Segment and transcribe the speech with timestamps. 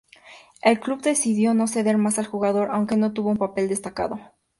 [0.63, 4.19] El club decidió no ceder más al jugador, aunque no tuvo un papel destacado.